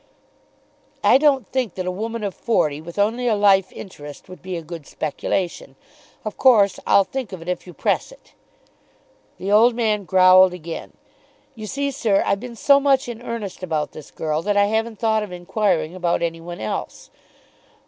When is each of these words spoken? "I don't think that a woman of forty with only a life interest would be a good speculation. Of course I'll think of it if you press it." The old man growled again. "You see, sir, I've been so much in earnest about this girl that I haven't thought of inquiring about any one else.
"I 1.03 1.19
don't 1.19 1.47
think 1.51 1.75
that 1.75 1.85
a 1.85 1.91
woman 1.91 2.23
of 2.23 2.33
forty 2.33 2.81
with 2.81 2.97
only 2.97 3.27
a 3.27 3.35
life 3.35 3.71
interest 3.71 4.27
would 4.27 4.41
be 4.41 4.57
a 4.57 4.63
good 4.63 4.87
speculation. 4.87 5.75
Of 6.25 6.37
course 6.37 6.79
I'll 6.87 7.03
think 7.03 7.31
of 7.31 7.39
it 7.43 7.47
if 7.47 7.67
you 7.67 7.73
press 7.75 8.11
it." 8.11 8.33
The 9.37 9.51
old 9.51 9.75
man 9.75 10.05
growled 10.05 10.55
again. 10.55 10.93
"You 11.53 11.67
see, 11.67 11.91
sir, 11.91 12.23
I've 12.25 12.39
been 12.39 12.55
so 12.55 12.79
much 12.79 13.07
in 13.07 13.21
earnest 13.21 13.61
about 13.61 13.91
this 13.91 14.09
girl 14.09 14.41
that 14.41 14.57
I 14.57 14.65
haven't 14.65 14.97
thought 14.97 15.21
of 15.21 15.31
inquiring 15.31 15.93
about 15.93 16.23
any 16.23 16.41
one 16.41 16.59
else. 16.59 17.11